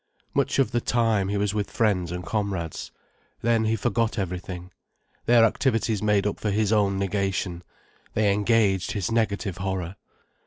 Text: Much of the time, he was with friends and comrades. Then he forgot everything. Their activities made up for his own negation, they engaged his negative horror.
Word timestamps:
Much 0.33 0.57
of 0.57 0.71
the 0.71 0.81
time, 0.81 1.27
he 1.27 1.37
was 1.37 1.53
with 1.53 1.69
friends 1.69 2.11
and 2.11 2.25
comrades. 2.25 2.89
Then 3.43 3.65
he 3.65 3.75
forgot 3.75 4.17
everything. 4.17 4.71
Their 5.27 5.45
activities 5.45 6.01
made 6.01 6.25
up 6.25 6.39
for 6.39 6.49
his 6.49 6.73
own 6.73 6.97
negation, 6.97 7.61
they 8.15 8.33
engaged 8.33 8.93
his 8.93 9.11
negative 9.11 9.57
horror. 9.57 9.97